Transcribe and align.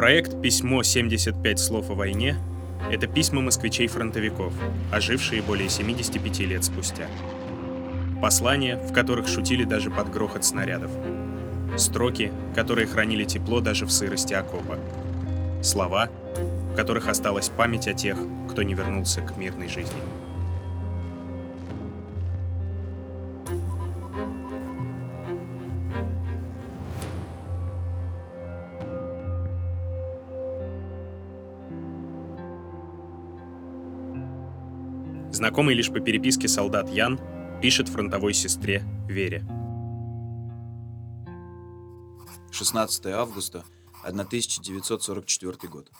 Проект 0.00 0.40
«Письмо 0.40 0.82
75 0.82 1.58
слов 1.58 1.90
о 1.90 1.94
войне»— 1.94 2.34
это 2.90 3.06
письма 3.06 3.42
москвичей-фронтовиков, 3.42 4.54
ожившие 4.90 5.42
более 5.42 5.68
75 5.68 6.38
лет 6.46 6.64
спустя. 6.64 7.06
Послания, 8.22 8.78
в 8.78 8.94
которых 8.94 9.28
шутили 9.28 9.64
даже 9.64 9.90
под 9.90 10.10
грохот 10.10 10.42
снарядов. 10.42 10.90
Строки, 11.76 12.32
которые 12.54 12.86
хранили 12.86 13.24
тепло 13.24 13.60
даже 13.60 13.84
в 13.84 13.90
сырости 13.90 14.32
окопа. 14.32 14.78
Слова, 15.62 16.08
в 16.72 16.76
которых 16.76 17.06
осталась 17.06 17.50
память 17.50 17.86
о 17.86 17.92
тех, 17.92 18.16
кто 18.50 18.62
не 18.62 18.72
вернулся 18.72 19.20
к 19.20 19.36
мирной 19.36 19.68
жизни. 19.68 20.00
Знакомый 35.40 35.74
лишь 35.74 35.90
по 35.90 36.00
переписке 36.00 36.48
солдат 36.48 36.90
Ян 36.90 37.18
пишет 37.62 37.88
фронтовой 37.88 38.34
сестре 38.34 38.84
Вере. 39.08 39.42
16 42.50 43.06
августа 43.06 43.64
1944 44.02 45.56
год. 45.70 45.90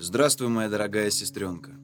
Здравствуй, 0.00 0.48
моя 0.48 0.68
дорогая 0.68 1.10
сестренка. 1.10 1.76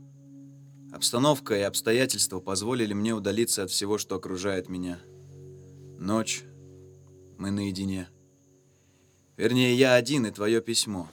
Обстановка 0.92 1.54
и 1.54 1.60
обстоятельства 1.60 2.40
позволили 2.40 2.94
мне 2.94 3.14
удалиться 3.14 3.62
от 3.62 3.70
всего, 3.70 3.96
что 3.96 4.16
окружает 4.16 4.68
меня. 4.68 4.98
Ночь. 6.00 6.42
Мы 7.38 7.52
наедине. 7.52 8.08
Вернее, 9.36 9.76
я 9.76 9.94
один 9.94 10.26
и 10.26 10.32
твое 10.32 10.60
письмо. 10.60 11.08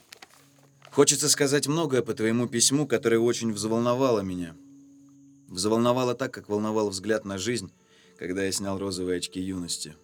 Хочется 0.90 1.30
сказать 1.30 1.68
многое 1.68 2.02
по 2.02 2.16
твоему 2.16 2.48
письму, 2.48 2.88
которое 2.88 3.20
очень 3.20 3.54
взволновало 3.54 4.22
меня. 4.22 4.56
Взволновало 5.50 6.14
так, 6.14 6.32
как 6.32 6.48
волновал 6.48 6.90
взгляд 6.90 7.26
на 7.26 7.40
жизнь, 7.40 7.72
когда 8.18 8.44
я 8.44 8.52
снял 8.52 8.78
розовые 8.78 9.18
очки 9.18 9.40
юности. 9.40 9.96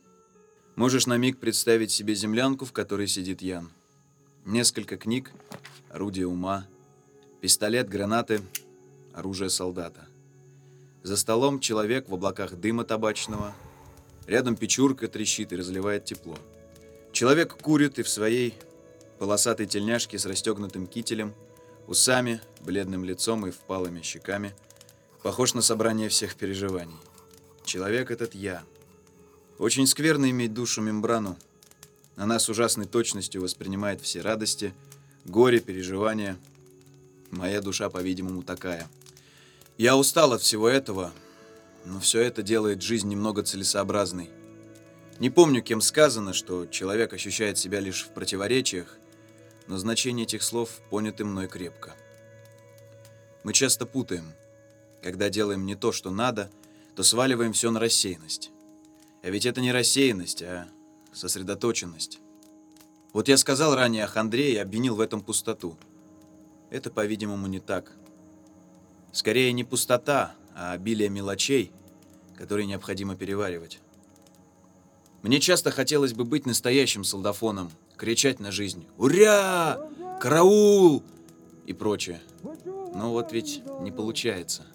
Можешь 0.75 1.05
на 1.05 1.17
миг 1.17 1.37
представить 1.37 1.91
себе 1.91 2.15
землянку, 2.15 2.65
в 2.65 2.73
которой 2.73 3.07
сидит 3.07 3.43
Ян. 3.43 3.69
Несколько 4.43 4.97
книг, 4.97 5.31
орудие 5.89 6.25
ума, 6.25 6.65
пистолет, 7.41 7.87
гранаты, 7.87 8.41
оружие 9.13 9.51
солдата. 9.51 10.07
За 11.03 11.15
столом 11.15 11.59
человек 11.59 12.09
в 12.09 12.15
облаках 12.15 12.55
дыма 12.55 12.83
табачного. 12.83 13.53
Рядом 14.25 14.55
печурка 14.55 15.07
трещит 15.07 15.53
и 15.53 15.55
разливает 15.55 16.05
тепло. 16.05 16.37
Человек 17.11 17.55
курит 17.61 17.99
и 17.99 18.03
в 18.03 18.09
своей 18.09 18.55
полосатой 19.19 19.67
тельняшке 19.67 20.17
с 20.17 20.25
расстегнутым 20.25 20.87
кителем, 20.87 21.35
усами, 21.85 22.41
бледным 22.61 23.05
лицом 23.05 23.45
и 23.45 23.51
впалыми 23.51 24.01
щеками– 24.01 24.55
Похож 25.25 25.55
на 25.55 25.63
собрание 25.63 26.07
всех 26.07 26.35
переживаний. 26.35 26.99
Человек 27.63 28.11
этот 28.11 28.35
я. 28.35 28.63
Очень 29.57 29.87
скверно 29.87 30.29
иметь 30.29 30.53
душу-мембрану. 30.53 31.35
Она 32.15 32.37
с 32.37 32.47
ужасной 32.47 32.85
точностью 32.85 33.41
воспринимает 33.41 34.01
все 34.01 34.21
радости, 34.21 34.71
горе, 35.25 35.61
переживания. 35.61 36.37
Моя 37.31 37.59
душа, 37.61 37.89
по-видимому, 37.89 38.43
такая. 38.43 38.87
Я 39.79 39.97
устал 39.97 40.31
от 40.31 40.43
всего 40.43 40.69
этого, 40.69 41.11
но 41.85 41.99
все 41.99 42.21
это 42.21 42.43
делает 42.43 42.83
жизнь 42.83 43.07
немного 43.07 43.41
целесообразной. 43.41 44.29
Не 45.17 45.31
помню, 45.31 45.63
кем 45.63 45.81
сказано, 45.81 46.33
что 46.33 46.67
человек 46.67 47.13
ощущает 47.13 47.57
себя 47.57 47.79
лишь 47.79 48.03
в 48.03 48.09
противоречиях, 48.09 48.95
но 49.65 49.79
значение 49.79 50.27
этих 50.27 50.43
слов 50.43 50.69
понято 50.91 51.25
мной 51.25 51.47
крепко. 51.47 51.95
Мы 53.41 53.53
часто 53.53 53.87
путаем– 53.87 54.31
когда 55.05 55.29
делаем 55.29 55.67
не 55.67 55.75
то, 55.75 55.91
что 55.91 56.09
надо, 56.09 56.49
то 56.95 57.03
сваливаем 57.03 57.53
все 57.53 57.69
на 57.69 57.79
рассеянность. 57.79 58.49
А 59.21 59.29
ведь 59.29 59.45
это 59.45 59.61
не 59.61 59.71
рассеянность, 59.71 60.41
а 60.41 60.67
сосредоточенность. 61.13 62.19
Вот 63.13 63.27
я 63.27 63.37
сказал 63.37 63.75
ранее 63.75 64.05
о 64.05 64.07
Хандре 64.07 64.53
и 64.53 64.57
обвинил 64.57 64.95
в 64.95 64.99
этом 64.99 65.21
пустоту. 65.21 65.77
Это, 66.71 66.89
по-видимому, 66.89 67.45
не 67.45 67.59
так. 67.59 67.91
Скорее 69.11 69.53
не 69.53 69.63
пустота, 69.63 70.33
а 70.55 70.71
обилие 70.71 71.09
мелочей, 71.09 71.71
которые 72.35 72.65
необходимо 72.65 73.15
переваривать. 73.15 73.81
Мне 75.21 75.39
часто 75.39 75.69
хотелось 75.69 76.13
бы 76.13 76.25
быть 76.25 76.47
настоящим 76.47 77.03
солдафоном, 77.03 77.69
кричать 77.95 78.39
на 78.39 78.51
жизнь 78.51 78.87
«Уря! 78.97 79.77
Караул!» 80.19 81.03
и 81.67 81.73
прочее. 81.73 82.21
Но 82.95 83.11
вот 83.11 83.31
ведь 83.33 83.61
не 83.81 83.91
получается. 83.91 84.65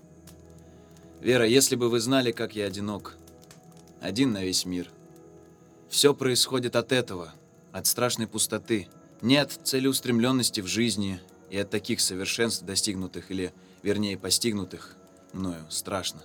Вера, 1.20 1.46
если 1.46 1.76
бы 1.76 1.90
вы 1.90 2.00
знали, 2.00 2.32
как 2.32 2.56
я 2.56 2.64
одинок. 2.64 3.16
Один 4.00 4.32
на 4.32 4.42
весь 4.42 4.64
мир. 4.64 4.90
Все 5.90 6.14
происходит 6.14 6.76
от 6.76 6.92
этого, 6.92 7.34
от 7.72 7.86
страшной 7.86 8.26
пустоты. 8.26 8.88
Нет 9.20 9.60
целеустремленности 9.62 10.62
в 10.62 10.66
жизни 10.66 11.20
и 11.50 11.58
от 11.58 11.68
таких 11.68 12.00
совершенств, 12.00 12.64
достигнутых 12.64 13.30
или, 13.30 13.52
вернее, 13.82 14.16
постигнутых 14.16 14.96
мною, 15.34 15.66
страшно. 15.68 16.22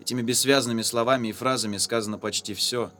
Этими 0.00 0.22
бессвязными 0.22 0.80
словами 0.80 1.28
и 1.28 1.32
фразами 1.32 1.76
сказано 1.76 2.18
почти 2.18 2.54
все. 2.54 2.90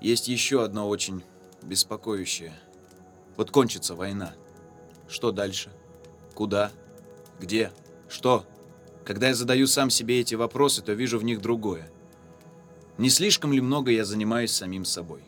Есть 0.00 0.26
еще 0.26 0.64
одно 0.64 0.88
очень 0.88 1.22
беспокоящее. 1.62 2.58
Вот 3.36 3.52
кончится 3.52 3.94
война. 3.94 4.34
Что 5.08 5.30
дальше? 5.30 5.70
Куда? 6.34 6.72
Где? 7.38 7.70
Что? 8.08 8.44
Когда 9.04 9.28
я 9.28 9.34
задаю 9.34 9.66
сам 9.66 9.90
себе 9.90 10.20
эти 10.20 10.34
вопросы, 10.34 10.82
то 10.82 10.92
вижу 10.92 11.18
в 11.18 11.24
них 11.24 11.40
другое. 11.40 11.90
Не 12.98 13.10
слишком 13.10 13.52
ли 13.52 13.60
много 13.60 13.90
я 13.90 14.04
занимаюсь 14.04 14.52
самим 14.52 14.84
собой? 14.84 15.22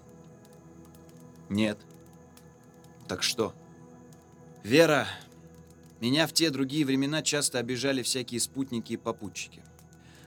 Нет. 1.48 1.78
Так 3.08 3.22
что? 3.22 3.54
Вера, 4.62 5.08
меня 6.00 6.26
в 6.26 6.32
те 6.32 6.50
другие 6.50 6.84
времена 6.84 7.22
часто 7.22 7.58
обижали 7.58 8.02
всякие 8.02 8.40
спутники 8.40 8.94
и 8.94 8.96
попутчики. 8.96 9.62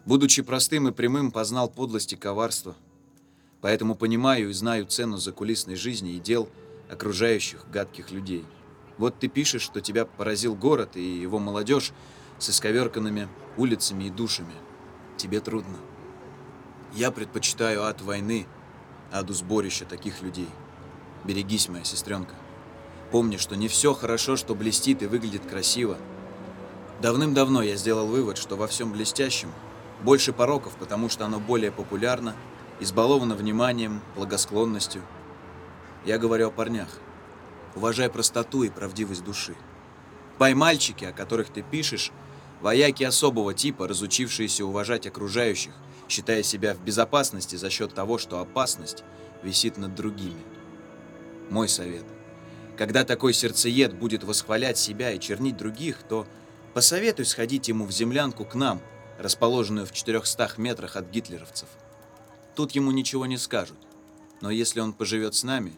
Будучи 0.05 0.41
простым 0.41 0.87
и 0.87 0.91
прямым, 0.91 1.31
познал 1.31 1.69
подлость 1.69 2.13
и 2.13 2.15
коварство. 2.15 2.75
Поэтому 3.61 3.95
понимаю 3.95 4.49
и 4.49 4.53
знаю 4.53 4.85
цену 4.85 5.17
закулисной 5.17 5.75
жизни 5.75 6.13
и 6.13 6.19
дел 6.19 6.49
окружающих 6.89 7.69
гадких 7.69 8.11
людей. 8.11 8.45
Вот 8.97 9.19
ты 9.19 9.27
пишешь, 9.27 9.63
что 9.63 9.81
тебя 9.81 10.05
поразил 10.05 10.55
город 10.55 10.95
и 10.95 11.19
его 11.19 11.39
молодежь, 11.39 11.91
с 12.37 12.49
исковерканными 12.49 13.27
улицами 13.57 14.05
и 14.05 14.09
душами. 14.09 14.53
Тебе 15.17 15.39
трудно. 15.39 15.77
Я 16.93 17.11
предпочитаю 17.11 17.83
ад 17.83 18.01
войны, 18.01 18.47
аду 19.11 19.33
сборища 19.33 19.85
таких 19.85 20.21
людей. 20.21 20.49
Берегись, 21.23 21.69
моя 21.69 21.83
сестренка. 21.83 22.35
Помни, 23.11 23.37
что 23.37 23.55
не 23.55 23.67
все 23.67 23.93
хорошо, 23.93 24.35
что 24.35 24.55
блестит 24.55 25.01
и 25.03 25.07
выглядит 25.07 25.45
красиво. 25.45 25.97
Давным-давно 27.01 27.61
я 27.61 27.75
сделал 27.75 28.07
вывод, 28.07 28.37
что 28.37 28.55
во 28.55 28.67
всем 28.67 28.91
блестящем 28.91 29.51
больше 30.03 30.33
пороков, 30.33 30.75
потому 30.75 31.09
что 31.09 31.25
оно 31.25 31.39
более 31.39 31.71
популярно, 31.71 32.35
избаловано 32.79 33.35
вниманием, 33.35 34.01
благосклонностью. 34.15 35.01
Я 36.05 36.17
говорю 36.17 36.47
о 36.47 36.51
парнях. 36.51 36.89
Уважай 37.75 38.09
простоту 38.09 38.63
и 38.63 38.69
правдивость 38.69 39.23
души. 39.23 39.55
Поймальчики, 40.37 41.05
о 41.05 41.13
которых 41.13 41.49
ты 41.49 41.61
пишешь, 41.61 42.11
Вояки 42.61 43.03
особого 43.03 43.53
типа, 43.53 43.87
разучившиеся 43.87 44.65
уважать 44.65 45.05
окружающих, 45.05 45.73
считая 46.09 46.41
себя 46.41 46.73
в 46.73 46.81
безопасности 46.83 47.55
за 47.57 47.69
счет 47.69 47.93
того, 47.93 48.17
что 48.17 48.39
опасность 48.39 49.03
висит 49.43 49.77
над 49.77 49.93
другими. 49.93 50.41
Мой 51.49 51.69
совет. 51.69 52.05
Когда 52.77 53.03
такой 53.03 53.33
сердцеед 53.33 53.93
будет 53.93 54.23
восхвалять 54.23 54.77
себя 54.77 55.11
и 55.11 55.19
чернить 55.19 55.57
других, 55.57 56.01
то 56.09 56.25
посоветуй 56.73 57.25
сходить 57.25 57.67
ему 57.67 57.85
в 57.85 57.91
землянку 57.91 58.45
к 58.45 58.55
нам, 58.55 58.81
расположенную 59.19 59.85
в 59.85 59.91
400 59.91 60.53
метрах 60.57 60.95
от 60.95 61.09
гитлеровцев. 61.09 61.69
Тут 62.55 62.71
ему 62.71 62.89
ничего 62.89 63.25
не 63.25 63.37
скажут. 63.37 63.77
Но 64.41 64.49
если 64.49 64.79
он 64.79 64.93
поживет 64.93 65.35
с 65.35 65.43
нами, 65.43 65.73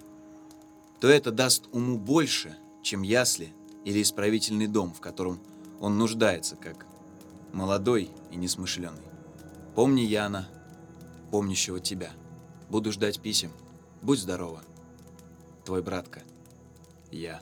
то 1.01 1.10
это 1.10 1.31
даст 1.31 1.65
уму 1.74 1.98
больше, 1.98 2.56
чем 2.81 3.01
ясли 3.01 3.53
или 3.88 4.01
исправительный 4.01 4.68
дом, 4.68 4.94
в 4.94 5.00
котором 5.00 5.39
он 5.80 5.98
нуждается, 5.98 6.57
как 6.57 6.86
молодой 7.54 8.12
и 8.31 8.36
несмышленый. 8.36 9.00
Помни 9.75 10.01
Яна, 10.01 10.50
помнящего 11.31 11.80
тебя. 11.80 12.10
Буду 12.69 12.92
ждать 12.92 13.22
писем. 13.22 13.50
Будь 14.01 14.19
здорова. 14.19 14.62
Твой 15.63 15.81
братка. 15.81 16.22
Я. 17.12 17.39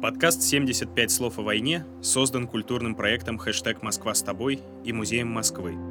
Подкаст 0.00 0.40
«75 0.40 1.08
слов 1.10 1.38
о 1.38 1.42
войне» 1.42 1.84
создан 2.00 2.48
культурным 2.48 2.94
проектом 2.94 3.36
«Хэштег 3.36 3.82
Москва 3.82 4.14
с 4.14 4.22
тобой» 4.22 4.62
и 4.82 4.94
Музеем 4.94 5.28
Москвы 5.28 5.89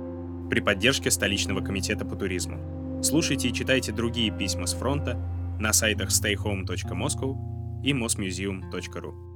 при 0.50 0.60
поддержке 0.62 1.12
столичного 1.12 1.62
комитета 1.62 2.06
по 2.06 2.16
туризму. 2.16 3.01
Слушайте 3.04 3.48
и 3.48 3.54
читайте 3.54 3.92
другие 3.92 4.31
письма 4.31 4.66
с 4.66 4.74
фронта 4.74 5.16
на 5.60 5.74
сайтах 5.74 6.10
stayhome.moscow 6.10 7.84
и 7.84 7.94
mosmuseum.ru. 7.94 9.28